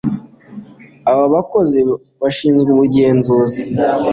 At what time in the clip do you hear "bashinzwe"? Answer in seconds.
2.21-2.69